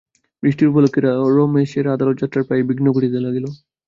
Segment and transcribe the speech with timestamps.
[0.43, 0.99] বৃষ্টির উপলক্ষে
[1.31, 3.45] রমেশের আদালতযাত্রার প্রায়ই বিঘ্ন ঘটিতে লাগিল।